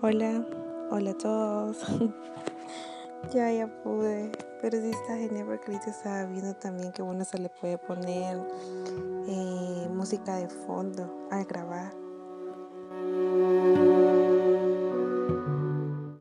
Hola, 0.00 0.46
hola 0.92 1.10
a 1.10 1.14
todos. 1.14 1.78
ya, 3.34 3.50
ya 3.50 3.66
pude. 3.82 4.30
Pero 4.62 4.80
sí 4.80 4.90
está 4.90 5.16
genial 5.16 5.46
porque 5.46 5.72
ahorita 5.72 5.90
estaba 5.90 6.24
viendo 6.26 6.54
también 6.54 6.92
que 6.92 7.02
uno 7.02 7.24
se 7.24 7.36
le 7.38 7.48
puede 7.48 7.78
poner 7.78 8.38
eh, 9.26 9.88
música 9.92 10.36
de 10.36 10.48
fondo 10.48 11.26
al 11.32 11.44
grabar. 11.46 11.92